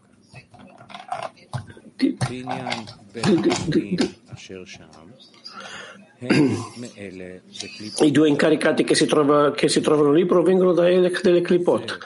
I 8.01 8.11
due 8.11 8.29
incaricati 8.29 8.85
che 8.85 8.95
si, 8.95 9.07
trova, 9.07 9.51
che 9.53 9.69
si 9.69 9.81
trovano 9.81 10.13
lì 10.13 10.25
provengono 10.25 10.73
da 10.73 10.89
Elech 10.89 11.21
delle 11.23 11.41
Klipot. 11.41 11.99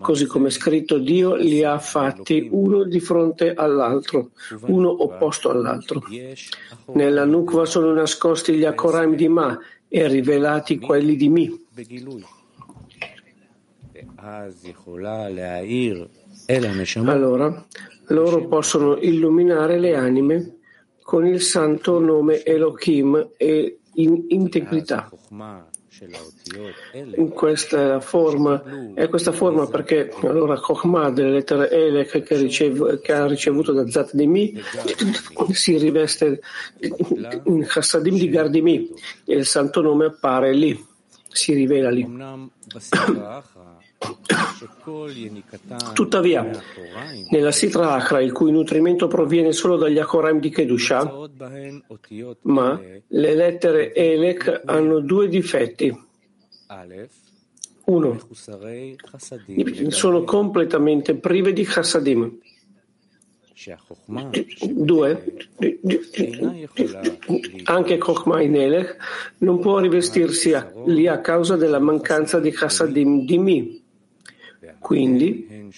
Così 0.00 0.26
come 0.26 0.48
è 0.48 0.50
scritto, 0.50 0.98
Dio 0.98 1.34
li 1.34 1.64
ha 1.64 1.78
fatti 1.78 2.48
uno 2.52 2.84
di 2.84 3.00
fronte 3.00 3.52
all'altro, 3.52 4.30
uno 4.66 5.02
opposto 5.02 5.50
all'altro. 5.50 6.02
Nella 6.92 7.24
Nukva 7.24 7.64
sono 7.64 7.92
nascosti 7.92 8.54
gli 8.54 8.64
Akoraim 8.64 9.16
di 9.16 9.28
Ma 9.28 9.58
e 9.88 10.06
rivelati 10.06 10.78
quelli 10.78 11.16
di 11.16 11.28
Mi. 11.28 11.66
Allora, 17.10 17.66
loro 18.06 18.46
possono 18.46 18.96
illuminare 18.98 19.78
le 19.78 19.96
anime 19.96 20.57
con 21.08 21.24
il 21.24 21.40
santo 21.40 21.98
nome 21.98 22.42
Elohim 22.44 23.30
e 23.38 23.78
in 23.94 24.26
integrità. 24.28 25.10
In 26.92 27.30
questa 27.30 27.98
forma, 28.00 28.92
è 28.92 29.08
questa 29.08 29.32
forma 29.32 29.66
perché 29.68 30.12
allora 30.24 30.60
Chokhmah 30.60 31.08
delle 31.08 31.30
lettere 31.30 31.70
Elech 31.70 32.22
che, 32.22 32.36
riceve, 32.36 33.00
che 33.00 33.14
ha 33.14 33.26
ricevuto 33.26 33.72
da 33.72 33.88
Zat 33.88 34.12
di 34.12 34.26
Mi 34.26 34.52
si 35.52 35.78
riveste 35.78 36.42
in 36.80 37.64
Chassadim 37.66 38.18
di 38.18 38.28
Gardimi 38.28 38.90
e 39.24 39.34
il 39.34 39.46
santo 39.46 39.80
nome 39.80 40.04
appare 40.04 40.52
lì, 40.52 40.78
si 41.26 41.54
rivela 41.54 41.88
lì. 41.88 42.06
Tuttavia, 45.92 46.48
nella 47.30 47.52
Sitra 47.52 47.94
Achra, 47.94 48.20
il 48.20 48.32
cui 48.32 48.50
nutrimento 48.50 49.06
proviene 49.08 49.52
solo 49.52 49.76
dagli 49.76 49.98
Akoraim 49.98 50.40
di 50.40 50.50
Kedusha, 50.50 51.28
ma 52.42 52.80
le 53.06 53.34
lettere 53.34 53.94
Elek 53.94 54.62
hanno 54.64 55.00
due 55.00 55.28
difetti. 55.28 56.06
Uno, 57.84 58.18
sono 59.88 60.24
completamente 60.24 61.14
prive 61.14 61.52
di 61.52 61.64
Chassadim. 61.64 62.38
Due, 64.60 65.48
anche 67.64 67.98
Chokhmah 67.98 68.42
in 68.42 68.56
Elech 68.56 68.96
non 69.38 69.58
può 69.58 69.80
rivestirsi 69.80 70.54
lì 70.86 71.08
a 71.08 71.20
causa 71.20 71.56
della 71.56 71.80
mancanza 71.80 72.38
di 72.38 72.52
Chassadim 72.52 73.24
di 73.24 73.38
Mi. 73.38 73.86
Quindi 74.78 75.70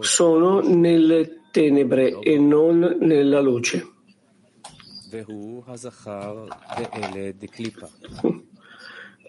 sono 0.00 0.60
nelle 0.60 1.42
tenebre 1.50 2.18
e 2.20 2.38
non 2.38 2.98
nella 3.00 3.40
luce. 3.40 3.94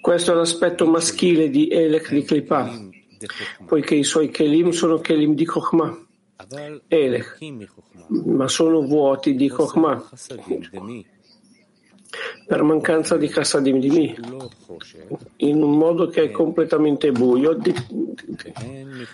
Questo 0.02 0.32
è 0.32 0.36
l'aspetto 0.36 0.88
maschile 0.88 1.50
di 1.50 1.70
Elech 1.70 2.14
di 2.14 2.24
Klippa, 2.24 2.72
poiché 3.66 3.96
i 3.96 4.04
suoi 4.04 4.30
Kelim 4.30 4.70
sono 4.70 5.00
Kelim 5.00 5.34
di 5.34 5.46
Chokhmah, 5.46 6.06
Elech, 6.88 7.38
ma 8.26 8.48
sono 8.48 8.82
vuoti 8.82 9.36
di 9.36 9.48
Chokhmah 9.50 10.10
per 12.46 12.64
mancanza 12.64 13.18
di 13.18 13.28
Kassadim 13.28 13.80
di 13.80 13.90
Mi, 13.90 14.16
in 15.38 15.62
un 15.62 15.78
modo 15.78 16.08
che 16.08 16.24
è 16.24 16.32
completamente 16.32 17.12
buio, 17.12 17.54
di, 17.54 17.74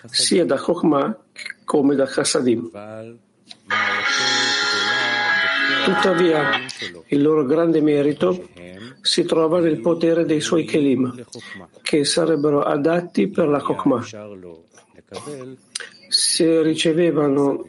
sia 0.06 0.44
da 0.44 0.56
Chokhmah 0.56 1.18
come 1.64 1.94
da 1.94 2.06
Kassadim. 2.06 2.70
Tuttavia, 5.84 6.60
il 7.08 7.22
loro 7.22 7.44
grande 7.44 7.80
merito 7.80 8.48
si 9.00 9.24
trova 9.24 9.60
nel 9.60 9.80
potere 9.80 10.24
dei 10.24 10.40
suoi 10.40 10.64
Kelim, 10.64 11.24
che 11.82 12.04
sarebbero 12.04 12.62
adatti 12.62 13.28
per 13.28 13.48
la 13.48 13.60
Chokhmah. 13.60 14.04
Se 16.08 16.62
ricevevano 16.62 17.66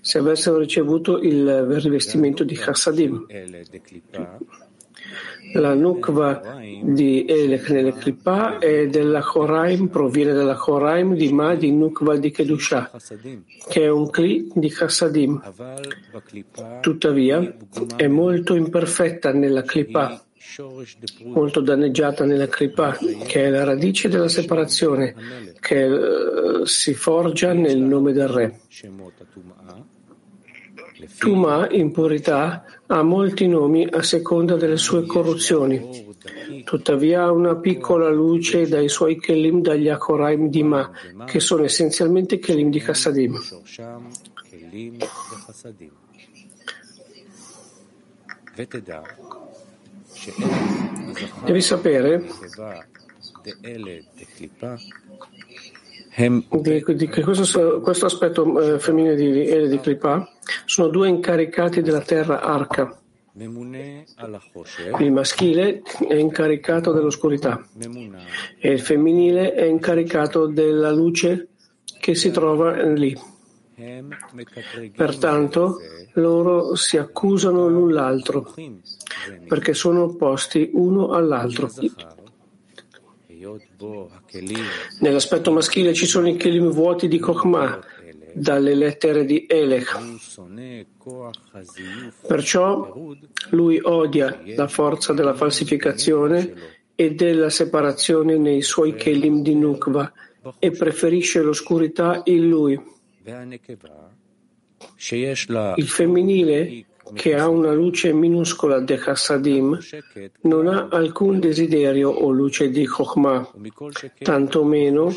se 0.00 0.18
avessero 0.18 0.58
ricevuto 0.58 1.18
il 1.18 1.64
rivestimento 1.80 2.44
di 2.44 2.54
Chassadim. 2.54 3.26
La 5.54 5.74
Nukva 5.74 6.60
di 6.82 7.24
Elech 7.26 7.70
nelle 7.70 7.92
Klippa 7.92 8.58
è 8.58 8.86
della 8.86 9.20
Choraim, 9.20 9.88
proviene 9.88 10.32
dalla 10.32 10.54
Choraim 10.54 11.14
di 11.14 11.32
Ma 11.32 11.54
di 11.54 11.72
Nukva 11.72 12.16
di 12.16 12.30
Kedusha, 12.30 12.90
che 13.68 13.82
è 13.82 13.88
un 13.88 14.08
Kli 14.10 14.50
di 14.54 14.68
Chassadim. 14.68 15.40
Tuttavia 16.80 17.56
è 17.96 18.06
molto 18.06 18.54
imperfetta 18.54 19.32
nella 19.32 19.62
Klippa, 19.62 20.22
molto 21.24 21.60
danneggiata 21.60 22.24
nella 22.24 22.48
Kripa, 22.48 22.96
che 23.26 23.44
è 23.44 23.50
la 23.50 23.64
radice 23.64 24.08
della 24.08 24.28
separazione, 24.28 25.14
che 25.60 25.84
uh, 25.84 26.64
si 26.64 26.94
forgia 26.94 27.52
nel 27.52 27.78
nome 27.78 28.12
del 28.12 28.28
Re. 28.28 28.60
Tuma, 31.18 31.68
impurità, 31.70 32.64
ha 32.86 33.02
molti 33.02 33.46
nomi 33.46 33.86
a 33.90 34.02
seconda 34.02 34.56
delle 34.56 34.76
sue 34.76 35.06
corruzioni. 35.06 36.08
Tuttavia 36.64 37.24
ha 37.24 37.32
una 37.32 37.56
piccola 37.56 38.10
luce 38.10 38.68
dai 38.68 38.88
suoi 38.88 39.18
Kelim 39.18 39.62
dagli 39.62 39.88
Akoraim 39.88 40.48
di 40.48 40.62
Ma, 40.62 40.90
che 41.24 41.40
sono 41.40 41.64
essenzialmente 41.64 42.38
Kelim 42.38 42.70
di 42.70 42.80
Kassadim. 42.80 43.38
Devi 51.44 51.60
sapere 51.60 52.26
di, 56.50 56.84
di 56.94 57.08
che 57.08 57.22
questo, 57.22 57.80
questo 57.80 58.06
aspetto 58.06 58.74
eh, 58.74 58.78
femminile 58.78 59.14
di 59.14 59.46
Ele 59.46 59.68
di 59.68 59.80
Kripa 59.80 60.28
sono 60.66 60.88
due 60.88 61.08
incaricati 61.08 61.80
della 61.80 62.02
terra 62.02 62.42
arca. 62.42 62.94
Il 64.98 65.12
maschile 65.12 65.82
è 66.08 66.14
incaricato 66.14 66.92
dell'oscurità 66.92 67.64
e 68.58 68.70
il 68.70 68.80
femminile 68.80 69.54
è 69.54 69.64
incaricato 69.64 70.46
della 70.46 70.90
luce 70.90 71.48
che 71.98 72.14
si 72.14 72.30
trova 72.30 72.82
lì. 72.82 73.16
Pertanto 74.94 75.78
loro 76.14 76.74
si 76.74 76.96
accusano 76.96 77.68
l'un 77.68 77.92
l'altro 77.92 78.54
perché 79.46 79.74
sono 79.74 80.04
opposti 80.04 80.70
uno 80.72 81.10
all'altro. 81.10 81.70
Nell'aspetto 85.00 85.50
maschile 85.50 85.94
ci 85.94 86.06
sono 86.06 86.28
i 86.28 86.36
kelim 86.36 86.70
vuoti 86.70 87.08
di 87.08 87.18
Kochma, 87.18 87.80
dalle 88.32 88.74
lettere 88.74 89.24
di 89.24 89.46
Elech. 89.48 89.98
Perciò 92.26 93.14
lui 93.50 93.80
odia 93.82 94.40
la 94.56 94.68
forza 94.68 95.12
della 95.12 95.34
falsificazione 95.34 96.78
e 96.94 97.14
della 97.14 97.50
separazione 97.50 98.36
nei 98.36 98.62
suoi 98.62 98.94
kelim 98.94 99.42
di 99.42 99.54
Nukva 99.54 100.12
e 100.58 100.70
preferisce 100.70 101.42
l'oscurità 101.42 102.22
in 102.24 102.48
lui. 102.48 102.98
Il 105.76 105.88
femminile 105.88 106.84
che 107.14 107.34
ha 107.34 107.48
una 107.48 107.72
luce 107.72 108.12
minuscola 108.12 108.80
di 108.80 108.96
Chassadim, 108.96 109.78
non 110.42 110.68
ha 110.68 110.88
alcun 110.90 111.40
desiderio 111.40 112.10
o 112.10 112.30
luce 112.30 112.70
di 112.70 112.86
Chokhmah, 112.86 113.52
tantomeno 114.22 115.14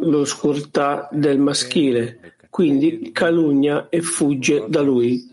l'oscurità 0.00 1.08
del 1.10 1.38
maschile, 1.38 2.36
quindi 2.50 3.10
calunnia 3.12 3.88
e 3.88 4.02
fugge 4.02 4.66
da 4.68 4.82
lui. 4.82 5.28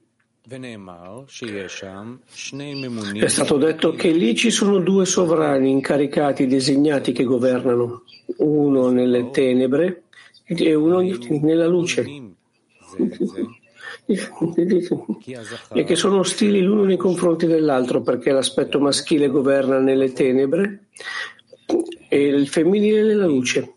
È 3.19 3.27
stato 3.27 3.57
detto 3.57 3.93
che 3.93 4.11
lì 4.11 4.35
ci 4.35 4.51
sono 4.51 4.77
due 4.77 5.05
sovrani 5.05 5.71
incaricati, 5.71 6.45
designati 6.45 7.13
che 7.13 7.23
governano, 7.23 8.03
uno 8.37 8.89
nelle 8.89 9.31
tenebre 9.31 10.03
e 10.45 10.75
uno 10.75 11.01
nella 11.41 11.65
luce. 11.65 12.05
E 15.73 15.83
che 15.83 15.95
sono 15.95 16.19
ostili 16.19 16.61
l'uno 16.61 16.83
nei 16.83 16.97
confronti 16.97 17.47
dell'altro 17.47 18.01
perché 18.01 18.31
l'aspetto 18.31 18.79
maschile 18.79 19.29
governa 19.29 19.79
nelle 19.79 20.13
tenebre 20.13 20.89
e 22.07 22.19
il 22.19 22.47
femminile 22.47 23.01
nella 23.01 23.25
luce. 23.25 23.74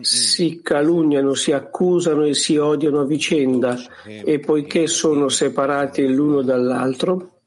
Si 0.00 0.60
calunniano, 0.62 1.34
si 1.34 1.52
accusano 1.52 2.24
e 2.24 2.34
si 2.34 2.56
odiano 2.56 3.00
a 3.00 3.04
vicenda 3.04 3.76
e 4.04 4.38
poiché 4.38 4.86
sono 4.86 5.28
separati 5.28 6.06
l'uno 6.06 6.42
dall'altro, 6.42 7.38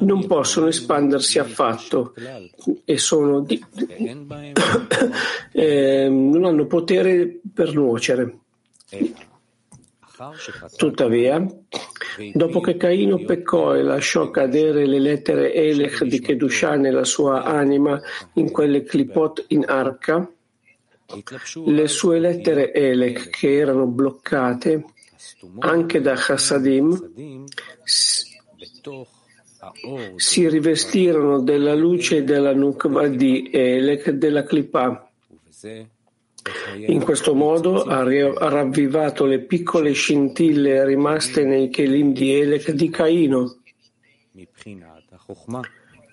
non 0.00 0.26
possono 0.26 0.68
espandersi 0.68 1.38
affatto. 1.38 2.14
e 2.84 2.98
di, 3.44 3.64
eh, 5.52 6.08
non 6.08 6.44
hanno 6.44 6.66
potere 6.66 7.40
per 7.52 7.74
nuocere. 7.74 8.38
Tuttavia, 10.76 11.46
dopo 12.34 12.60
che 12.60 12.76
Caino 12.76 13.24
peccò 13.24 13.74
e 13.74 13.82
lasciò 13.82 14.30
cadere 14.30 14.86
le 14.86 14.98
lettere 14.98 15.54
Elech 15.54 16.04
di 16.04 16.20
Kedushah 16.20 16.76
nella 16.76 17.04
sua 17.04 17.44
anima 17.44 17.98
in 18.34 18.50
quelle 18.50 18.82
clipot 18.82 19.46
in 19.48 19.64
arca, 19.66 20.30
le 21.66 21.88
sue 21.88 22.18
lettere 22.18 22.72
Elech 22.72 23.30
che 23.30 23.56
erano 23.56 23.86
bloccate 23.86 24.84
anche 25.58 26.00
da 26.00 26.14
Chassadim 26.14 27.46
si 30.16 30.48
rivestirono 30.48 31.40
della 31.40 31.74
luce 31.74 32.24
della 32.24 32.54
Nukva 32.54 33.08
di 33.08 33.50
Elech 33.52 34.10
della 34.10 34.44
Klippa. 34.44 35.10
In 36.86 37.02
questo 37.02 37.34
modo 37.34 37.82
ha 37.82 38.02
ravvivato 38.02 39.26
le 39.26 39.40
piccole 39.40 39.92
scintille 39.92 40.86
rimaste 40.86 41.44
nei 41.44 41.68
Kelim 41.68 42.14
di 42.14 42.32
Elech 42.32 42.70
di 42.70 42.88
Caino, 42.88 43.58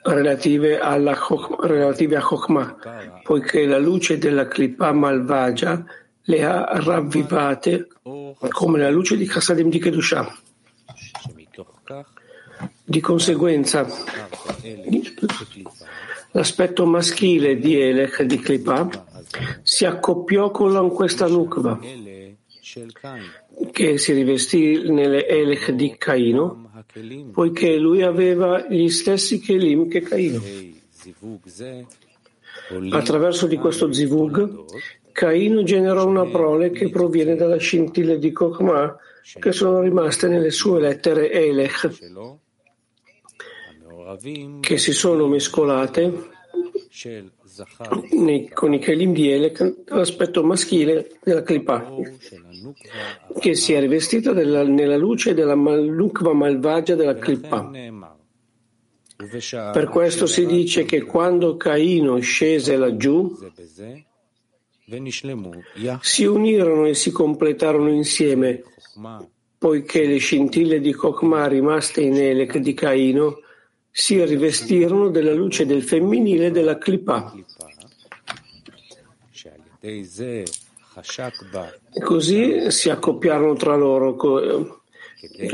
relative, 0.08 0.80
alla, 0.80 1.18
relative 1.62 2.16
a 2.16 2.22
Chokhmah, 2.22 3.22
poiché 3.24 3.66
la 3.66 3.78
luce 3.78 4.18
della 4.18 4.48
Klippa 4.48 4.92
malvagia 4.92 5.84
le 6.22 6.44
ha 6.44 6.66
ravvivate 6.82 7.88
come 8.50 8.80
la 8.80 8.90
luce 8.90 9.18
di 9.18 9.26
Chassadim 9.26 9.70
di 9.70 9.80
Kedushah. 9.80 10.38
Di 12.84 13.00
conseguenza, 13.02 13.86
l'aspetto 16.32 16.86
maschile 16.86 17.58
di 17.58 17.80
Elech 17.80 18.24
di 18.24 18.40
Klippa 18.40 18.90
si 19.62 19.86
accoppiò 19.86 20.52
con 20.52 20.90
questa 20.92 21.28
Nukva, 21.28 21.80
che 23.72 23.98
si 23.98 24.14
rivestì 24.14 24.90
nelle 24.90 25.28
Elech 25.28 25.72
di 25.72 25.96
Caino, 25.98 26.67
poiché 27.32 27.78
lui 27.78 28.04
aveva 28.04 28.66
gli 28.68 28.90
stessi 28.90 29.40
Kelim 29.40 29.88
che 29.88 30.02
Caino. 30.02 30.42
Attraverso 32.92 33.48
di 33.48 33.58
questo 33.58 33.92
zivug, 33.92 34.66
Caino 35.12 35.64
generò 35.64 36.06
una 36.06 36.26
prole 36.26 36.72
che 36.72 36.90
proviene 36.90 37.36
dalla 37.36 37.58
scintilla 37.58 38.16
di 38.16 38.32
Kokhmah 38.32 38.98
che 39.40 39.52
sono 39.52 39.82
rimaste 39.82 40.28
nelle 40.28 40.52
sue 40.52 40.80
lettere 40.80 41.32
Elech 41.32 41.90
che 44.62 44.78
si 44.78 44.94
sono 44.94 45.28
mescolate 45.28 46.30
con 48.54 48.74
i 48.74 48.80
Kelim 48.80 49.14
di 49.14 49.32
Elek 49.32 49.84
l'aspetto 49.86 50.44
maschile 50.44 51.12
della 51.24 51.44
Klippa, 51.44 51.94
che 53.40 53.56
si 53.56 53.74
è 53.74 53.80
rivestita 53.80 54.34
della, 54.34 54.64
nella 54.64 54.98
luce 54.98 55.34
della 55.34 55.56
Malukva 55.56 56.34
malvagia 56.34 56.96
della 56.96 57.16
Klippa. 57.16 57.70
Per 59.72 59.90
questo 59.90 60.28
si 60.28 60.46
dice 60.46 60.84
che 60.84 61.02
quando 61.02 61.58
Caino 61.58 62.20
scese 62.20 62.76
laggiù, 62.78 63.36
si 66.02 66.26
unirono 66.26 66.86
e 66.86 66.94
si 66.94 67.12
completarono 67.12 67.92
insieme, 67.92 68.64
poiché 69.58 70.06
le 70.06 70.18
scintille 70.18 70.80
di 70.80 70.94
Kokma 70.94 71.48
rimaste 71.48 72.02
in 72.02 72.16
Elek 72.16 72.58
di 72.58 72.74
Caino 72.74 73.40
si 74.00 74.24
rivestirono 74.24 75.10
della 75.10 75.34
luce 75.34 75.66
del 75.66 75.82
femminile 75.82 76.52
della 76.52 76.78
Klippa. 76.78 77.34
E 81.92 82.02
così 82.04 82.70
si 82.70 82.92
accoppiarono 82.92 83.56
tra 83.56 83.76
loro, 83.76 84.40
eh, 84.40 85.52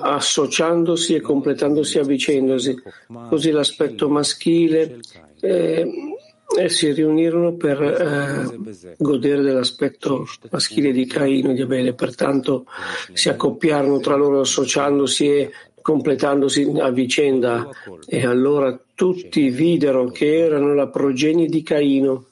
associandosi 0.00 1.16
e 1.16 1.20
completandosi 1.20 1.98
a 1.98 2.04
vicendosi. 2.04 2.80
Così 3.28 3.50
l'aspetto 3.50 4.08
maschile 4.08 5.00
eh, 5.40 5.90
e 6.56 6.68
si 6.68 6.92
riunirono 6.92 7.56
per 7.56 7.82
eh, 7.82 8.94
godere 8.96 9.42
dell'aspetto 9.42 10.24
maschile 10.50 10.92
di 10.92 11.04
Caino 11.06 11.50
e 11.50 11.54
di 11.54 11.62
Abele. 11.62 11.94
Pertanto 11.94 12.66
si 13.12 13.28
accoppiarono 13.28 13.98
tra 13.98 14.14
loro 14.14 14.38
associandosi 14.38 15.26
e 15.26 15.50
completandosi 15.86 16.68
a 16.80 16.90
vicenda, 16.90 17.70
e 18.08 18.26
allora 18.26 18.76
tutti 18.92 19.50
videro 19.50 20.10
che 20.10 20.36
erano 20.36 20.74
la 20.74 20.88
progenie 20.88 21.46
di 21.46 21.62
Caino, 21.62 22.26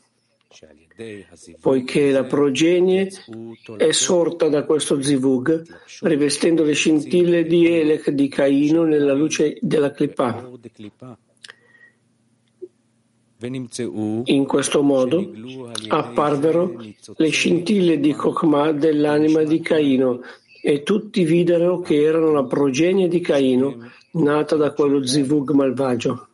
poiché 1.60 2.10
la 2.10 2.24
progenie 2.24 3.08
è 3.76 3.92
sorta 3.92 4.48
da 4.48 4.64
questo 4.64 5.00
zivug, 5.00 5.62
rivestendo 6.00 6.64
le 6.64 6.72
scintille 6.72 7.44
di 7.44 7.68
Elech 7.68 8.10
di 8.10 8.26
Caino 8.26 8.82
nella 8.82 9.14
luce 9.14 9.56
della 9.60 9.92
Klippa. 9.92 10.50
In 14.24 14.46
questo 14.46 14.82
modo 14.82 15.30
apparvero 15.88 16.76
le 17.16 17.28
scintille 17.28 18.00
di 18.00 18.12
Kokma 18.14 18.72
dell'anima 18.72 19.44
di 19.44 19.60
Caino 19.60 20.22
e 20.66 20.82
tutti 20.82 21.24
videro 21.24 21.80
che 21.80 22.02
erano 22.02 22.32
la 22.32 22.44
progenie 22.44 23.06
di 23.06 23.20
Caino, 23.20 23.90
nata 24.12 24.56
da 24.56 24.72
quello 24.72 25.04
zivug 25.04 25.50
malvagio. 25.50 26.28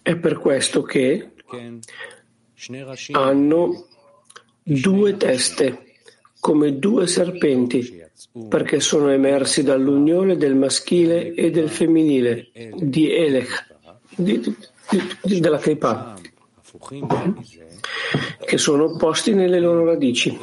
È 0.00 0.16
per 0.16 0.38
questo 0.38 0.82
che 0.82 1.32
hanno 3.10 3.86
due 4.62 5.16
teste, 5.16 5.86
come 6.38 6.78
due 6.78 7.08
serpenti, 7.08 8.00
perché 8.48 8.78
sono 8.78 9.10
emersi 9.10 9.64
dall'unione 9.64 10.36
del 10.36 10.54
maschile 10.54 11.34
e 11.34 11.50
del 11.50 11.68
femminile, 11.68 12.52
di 12.76 13.10
Elech, 13.10 13.74
di, 14.14 14.38
di, 14.40 15.40
della 15.40 15.58
Kripa 15.58 16.14
che 18.44 18.58
sono 18.58 18.84
opposti 18.84 19.34
nelle 19.34 19.60
loro 19.60 19.84
radici. 19.84 20.36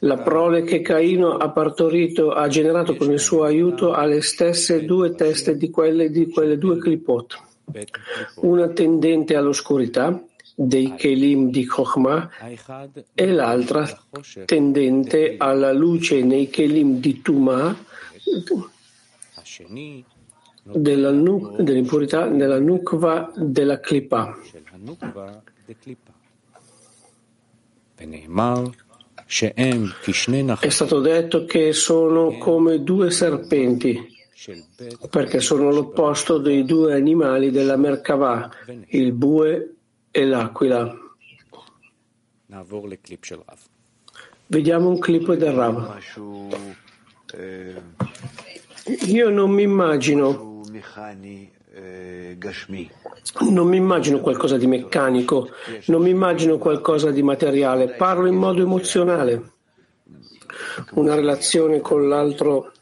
La 0.00 0.18
prole 0.18 0.62
che 0.62 0.82
Caino 0.82 1.36
ha 1.36 1.50
partorito 1.50 2.32
ha 2.32 2.46
generato 2.48 2.94
con 2.96 3.10
il 3.10 3.18
suo 3.18 3.44
aiuto 3.44 3.92
ha 3.92 4.04
le 4.04 4.20
stesse 4.20 4.84
due 4.84 5.14
teste 5.14 5.56
di 5.56 5.70
quelle 5.70 6.10
di 6.10 6.28
quelle 6.28 6.58
due 6.58 6.78
clipot, 6.78 7.40
una 8.36 8.68
tendente 8.68 9.34
all'oscurità 9.34 10.22
dei 10.54 10.94
Kelim 10.94 11.50
di 11.50 11.66
Chokhmah 11.66 12.30
e 13.14 13.26
l'altra 13.26 13.86
tendente 14.44 15.36
alla 15.38 15.72
luce 15.72 16.22
nei 16.22 16.48
Kelim 16.48 16.98
di 16.98 17.20
Tumah 17.20 17.76
della 20.62 21.10
nu- 21.10 21.62
dell'impurità 21.62 22.26
nella 22.26 22.58
Nukva 22.58 23.32
della 23.36 23.80
Klippa. 23.80 24.36
È 30.60 30.68
stato 30.68 31.00
detto 31.00 31.44
che 31.46 31.72
sono 31.72 32.36
come 32.36 32.82
due 32.82 33.10
serpenti, 33.10 34.14
perché 35.08 35.40
sono 35.40 35.70
l'opposto 35.70 36.36
dei 36.38 36.64
due 36.64 36.94
animali 36.94 37.50
della 37.50 37.76
Merkavah, 37.76 38.50
il 38.88 39.12
bue 39.12 39.74
e 40.10 40.24
l'aquila. 40.26 40.94
Vediamo 44.46 44.88
un 44.90 44.98
clip 44.98 45.32
del 45.34 45.52
Rav. 45.52 45.98
Io 49.06 49.30
non 49.30 49.50
mi 49.50 49.62
immagino 49.62 50.62
non 53.50 53.68
mi 53.68 53.76
immagino 53.76 54.20
qualcosa 54.20 54.56
di 54.56 54.66
meccanico, 54.66 55.50
non 55.86 56.00
mi 56.00 56.10
immagino 56.10 56.56
qualcosa 56.56 57.10
di 57.10 57.22
materiale, 57.22 57.88
parlo 57.88 58.26
in 58.26 58.36
modo 58.36 58.62
emozionale. 58.62 59.52
Una 60.92 61.14
relazione 61.14 61.80
con 61.80 62.08
l'altro 62.08 62.72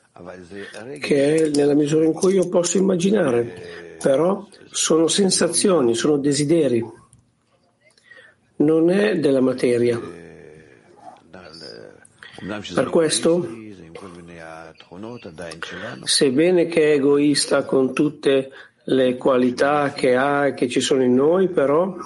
che 1.01 1.35
è 1.35 1.49
nella 1.49 1.75
misura 1.75 2.05
in 2.05 2.13
cui 2.13 2.35
io 2.35 2.49
posso 2.49 2.79
immaginare, 2.79 3.97
però 4.01 4.47
sono 4.71 5.09
sensazioni, 5.09 5.95
sono 5.95 6.17
desideri, 6.17 6.85
non 8.57 8.91
è 8.91 9.19
della 9.19 9.41
materia. 9.41 10.01
Per 12.75 12.91
questo, 12.91 13.49
sebbene 16.05 16.67
che 16.67 16.93
è 16.93 16.95
egoista 16.95 17.65
con 17.65 17.93
tutte 17.93 18.53
le 18.85 19.17
qualità 19.17 19.93
che 19.93 20.17
ha 20.17 20.47
e 20.49 20.55
che 20.55 20.69
ci 20.69 20.81
sono 20.81 21.03
in 21.03 21.15
noi, 21.15 21.49
però 21.49 21.97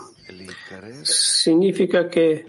significa 1.03 2.07
che 2.07 2.45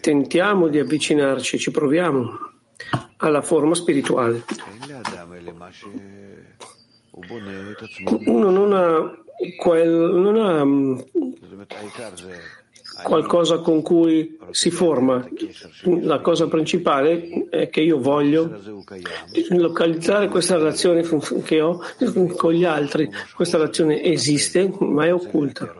tentiamo 0.00 0.68
di 0.68 0.78
avvicinarci, 0.78 1.58
ci 1.58 1.70
proviamo 1.70 2.50
alla 3.18 3.42
forma 3.42 3.74
spirituale. 3.74 4.44
Uno 8.26 8.50
non 8.50 8.72
ha, 8.72 9.12
quel, 9.56 9.90
non 9.90 10.36
ha 10.36 10.64
qualcosa 13.02 13.58
con 13.58 13.82
cui 13.82 14.38
si 14.50 14.70
forma. 14.70 15.26
La 16.00 16.20
cosa 16.20 16.46
principale 16.48 17.48
è 17.48 17.68
che 17.68 17.80
io 17.80 17.98
voglio 17.98 18.50
localizzare 19.50 20.28
questa 20.28 20.56
relazione 20.56 21.02
che 21.44 21.60
ho 21.60 21.80
con 22.36 22.52
gli 22.52 22.64
altri. 22.64 23.10
Questa 23.34 23.56
relazione 23.56 24.02
esiste, 24.02 24.72
ma 24.78 25.06
è 25.06 25.12
occulta. 25.12 25.74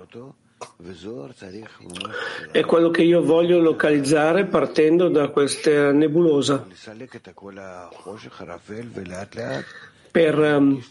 È 2.50 2.64
quello 2.64 2.90
che 2.90 3.02
io 3.02 3.22
voglio 3.22 3.60
localizzare 3.60 4.46
partendo 4.46 5.08
da 5.08 5.28
questa 5.28 5.92
nebulosa 5.92 6.66
per 10.10 10.38
um, 10.38 10.82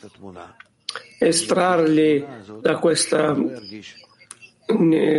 estrarli 1.19 2.25
da 2.61 2.77
questa, 2.77 3.35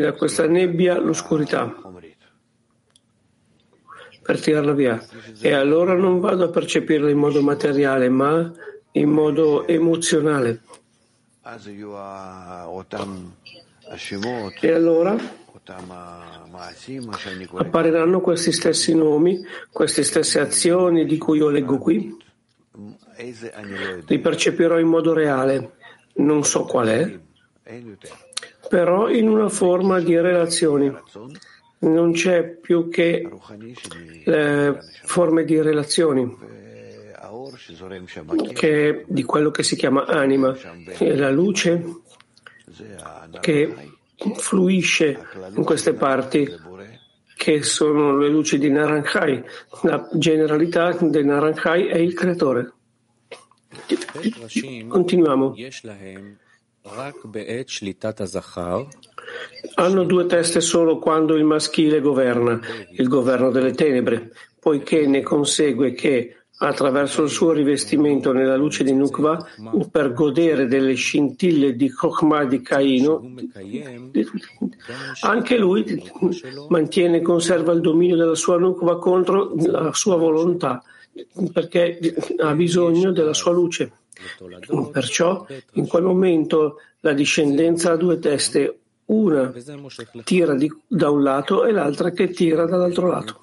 da 0.01 0.12
questa 0.12 0.47
nebbia 0.47 0.99
l'oscurità. 0.99 1.75
Per 4.23 4.41
tirarla 4.41 4.73
via. 4.73 5.05
E 5.41 5.53
allora 5.53 5.95
non 5.95 6.21
vado 6.21 6.45
a 6.45 6.49
percepirla 6.49 7.11
in 7.11 7.19
modo 7.19 7.43
materiale 7.43 8.09
ma 8.09 8.53
in 8.93 9.09
modo 9.11 9.67
emozionale. 9.67 10.62
E 14.61 14.73
allora 14.73 15.17
appariranno 17.55 18.21
questi 18.21 18.53
stessi 18.53 18.95
nomi, 18.95 19.41
queste 19.71 20.03
stesse 20.03 20.41
azioni 20.41 21.05
di 21.05 21.19
cui 21.19 21.38
io 21.38 21.49
leggo 21.49 21.79
qui. 21.79 22.17
Li 24.07 24.19
percepirò 24.19 24.79
in 24.79 24.88
modo 24.88 25.12
reale, 25.12 25.77
non 26.15 26.45
so 26.45 26.65
qual 26.65 26.88
è, 26.88 27.21
però 28.68 29.09
in 29.09 29.29
una 29.29 29.48
forma 29.48 30.01
di 30.01 30.18
relazioni. 30.18 30.92
Non 31.81 32.12
c'è 32.12 32.44
più 32.44 32.88
che 32.88 33.29
eh, 34.25 34.79
forme 35.03 35.44
di 35.44 35.61
relazioni 35.61 36.37
che 38.53 39.05
di 39.07 39.22
quello 39.22 39.51
che 39.51 39.62
si 39.62 39.77
chiama 39.77 40.05
anima, 40.07 40.57
la 40.98 41.31
luce 41.31 41.83
che 43.40 43.75
fluisce 44.37 45.18
in 45.55 45.64
queste 45.64 45.94
parti 45.94 46.48
che 47.37 47.62
sono 47.62 48.16
le 48.16 48.29
luci 48.29 48.59
di 48.59 48.70
Naranjai. 48.70 49.42
La 49.83 50.09
generalità 50.12 50.92
del 50.92 51.25
Naranjai 51.25 51.87
è 51.87 51.98
il 51.98 52.14
creatore. 52.14 52.72
Continuiamo. 54.88 55.55
Hanno 59.75 60.05
due 60.05 60.27
teste 60.27 60.61
solo 60.61 60.99
quando 60.99 61.37
il 61.37 61.45
maschile 61.45 62.01
governa, 62.01 62.61
il 62.90 63.09
governo 63.09 63.51
delle 63.51 63.73
tenebre, 63.73 64.33
poiché 64.59 65.07
ne 65.07 65.23
consegue 65.23 65.92
che 65.92 66.37
attraverso 66.59 67.23
il 67.23 67.31
suo 67.31 67.53
rivestimento 67.53 68.33
nella 68.33 68.57
luce 68.57 68.85
di 68.85 68.92
Nukva 68.92 69.45
per 69.90 70.12
godere 70.12 70.66
delle 70.66 70.95
scintille 70.95 71.75
di 71.75 71.90
Chokhmah 71.90 72.45
di 72.45 72.61
Caino, 72.62 73.35
anche 75.23 75.59
lui 75.59 76.11
mantiene 76.68 77.18
e 77.18 77.23
conserva 77.23 77.73
il 77.73 77.81
dominio 77.81 78.16
della 78.16 78.35
sua 78.35 78.59
Nukva 78.59 78.99
contro 78.99 79.53
la 79.57 79.92
sua 79.92 80.16
volontà, 80.16 80.83
perché 81.53 81.98
ha 82.38 82.55
bisogno 82.55 83.12
della 83.12 83.35
sua 83.35 83.53
luce. 83.53 83.92
Perciò 84.90 85.46
in 85.72 85.87
quel 85.87 86.03
momento 86.03 86.77
la 87.01 87.12
discendenza 87.12 87.92
ha 87.92 87.96
due 87.96 88.18
teste, 88.18 88.79
una 89.07 89.53
tira 90.25 90.55
di, 90.55 90.72
da 90.87 91.11
un 91.11 91.22
lato 91.22 91.64
e 91.64 91.72
l'altra 91.72 92.11
che 92.11 92.31
tira 92.31 92.64
dall'altro 92.66 93.09
lato. 93.09 93.40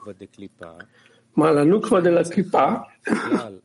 Ma 1.34 1.52
la 1.52 1.64
Nukva 1.64 2.02
della 2.02 2.24
Kripa 2.24 2.88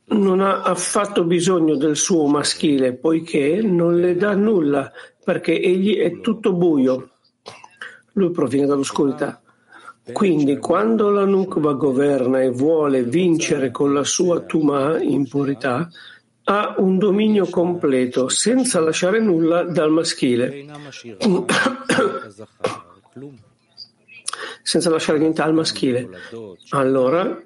non 0.07 0.41
ha 0.41 0.63
affatto 0.63 1.25
bisogno 1.25 1.77
del 1.77 1.97
suo 1.97 2.27
maschile, 2.27 2.95
poiché 2.95 3.63
non 3.63 3.97
le 3.97 4.17
dà 4.17 4.35
nulla, 4.35 4.93
perché 5.25 5.61
egli 5.61 5.97
è 5.97 6.21
tutto 6.21 6.53
buio. 6.53 7.11
Lui 8.13 8.31
proviene 8.31 8.67
dall'oscurità. 8.67 9.43
Quindi, 10.13 10.59
quando 10.59 11.09
la 11.09 11.25
Nukva 11.25 11.73
governa 11.73 12.43
e 12.43 12.51
vuole 12.51 13.05
vincere 13.05 13.71
con 13.71 13.95
la 13.95 14.05
sua 14.05 14.41
Tuma, 14.41 15.01
impurità, 15.01 15.89
ha 16.45 16.75
un 16.79 16.99
dominio 16.99 17.47
completo, 17.47 18.29
senza 18.29 18.81
lasciare 18.81 19.19
nulla 19.21 19.63
dal 19.63 19.91
maschile. 19.91 20.67
senza 24.63 24.91
lasciare 24.91 25.19
niente 25.19 25.41
al 25.41 25.55
maschile. 25.55 26.09
Allora, 26.71 27.43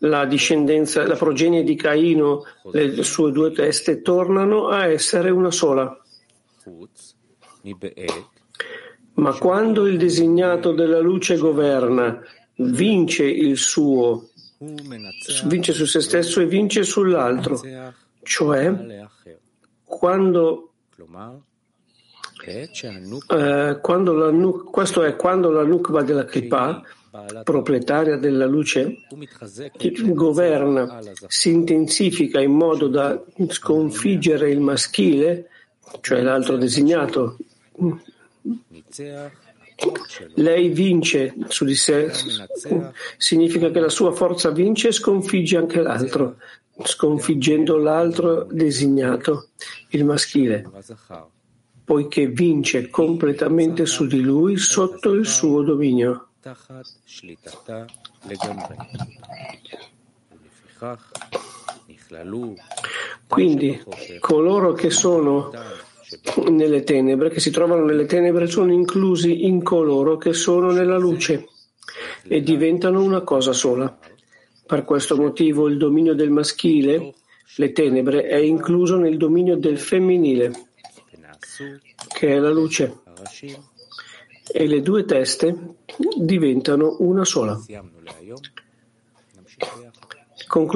la 0.00 0.26
discendenza, 0.26 1.04
la 1.06 1.16
progenie 1.16 1.64
di 1.64 1.74
Caino, 1.74 2.44
le 2.70 3.02
sue 3.02 3.32
due 3.32 3.50
teste, 3.50 4.00
tornano 4.02 4.68
a 4.68 4.86
essere 4.86 5.30
una 5.30 5.50
sola. 5.50 5.98
Ma 9.16 9.32
quando 9.32 9.86
il 9.86 9.96
designato 9.98 10.72
della 10.72 11.00
luce 11.00 11.36
governa, 11.36 12.20
vince 12.56 13.24
il 13.24 13.56
suo, 13.56 14.28
vince 15.44 15.72
su 15.72 15.84
se 15.84 16.00
stesso 16.00 16.40
e 16.40 16.46
vince 16.46 16.82
sull'altro, 16.82 17.60
cioè 18.22 19.06
quando, 19.84 20.72
eh, 23.28 23.78
quando 23.80 24.12
la, 24.12 24.50
questo 24.70 25.02
è 25.02 25.16
quando 25.16 25.50
la 25.50 25.64
nukva 25.64 26.02
della 26.02 26.24
Kripa 26.24 26.82
proprietaria 27.44 28.16
della 28.16 28.46
luce, 28.46 28.98
governa, 30.12 31.00
si 31.28 31.50
intensifica 31.50 32.40
in 32.40 32.52
modo 32.52 32.88
da 32.88 33.18
sconfiggere 33.48 34.50
il 34.50 34.60
maschile, 34.60 35.48
cioè 36.00 36.20
l'altro 36.20 36.56
designato. 36.58 37.38
Lei 40.34 40.68
vince 40.70 41.34
su 41.48 41.64
di 41.64 41.74
sé, 41.74 42.10
significa 43.18 43.70
che 43.70 43.80
la 43.80 43.90
sua 43.90 44.12
forza 44.12 44.50
vince 44.50 44.88
e 44.88 44.92
sconfigge 44.92 45.58
anche 45.58 45.82
l'altro, 45.82 46.36
sconfiggendo 46.82 47.76
l'altro 47.76 48.44
designato, 48.50 49.48
il 49.90 50.04
maschile, 50.04 50.68
poiché 51.84 52.26
vince 52.28 52.88
completamente 52.88 53.84
su 53.84 54.06
di 54.06 54.20
lui 54.20 54.56
sotto 54.56 55.12
il 55.12 55.26
suo 55.26 55.62
dominio. 55.62 56.28
Quindi 63.28 63.82
coloro 64.20 64.72
che 64.72 64.90
sono 64.90 65.50
nelle 66.50 66.82
tenebre, 66.82 67.30
che 67.30 67.40
si 67.40 67.50
trovano 67.50 67.84
nelle 67.84 68.06
tenebre, 68.06 68.46
sono 68.46 68.72
inclusi 68.72 69.44
in 69.46 69.62
coloro 69.62 70.16
che 70.16 70.32
sono 70.32 70.70
nella 70.70 70.98
luce 70.98 71.48
e 72.28 72.42
diventano 72.42 73.02
una 73.02 73.22
cosa 73.22 73.52
sola. 73.52 73.98
Per 74.66 74.84
questo 74.84 75.16
motivo 75.16 75.68
il 75.68 75.76
dominio 75.76 76.14
del 76.14 76.30
maschile, 76.30 77.14
le 77.56 77.72
tenebre, 77.72 78.24
è 78.24 78.36
incluso 78.36 78.96
nel 78.96 79.16
dominio 79.16 79.56
del 79.56 79.78
femminile, 79.78 80.52
che 82.08 82.28
è 82.28 82.38
la 82.38 82.50
luce. 82.50 83.00
E 84.48 84.66
le 84.66 84.80
due 84.80 85.04
teste 85.04 85.76
diventano 86.16 86.96
una 87.00 87.24
sola. 87.24 87.60
Conclu- 90.46 90.74